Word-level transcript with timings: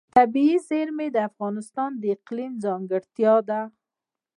طبیعي 0.17 0.57
زیرمې 0.69 1.07
د 1.11 1.17
افغانستان 1.29 1.91
د 1.97 2.03
اقلیم 2.15 2.53
ځانګړتیا 2.63 3.33
ده. 3.49 3.61